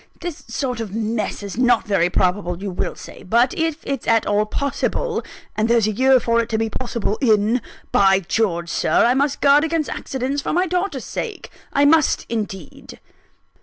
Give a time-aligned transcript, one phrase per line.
[0.19, 4.25] This sort of mess is not very probable, you will say; but if it's at
[4.25, 5.21] all possible
[5.55, 9.41] and there's a year for it to be possible in by George, Sir, I must
[9.41, 12.97] guard against accidents, for my daughter's sake I must indeed!"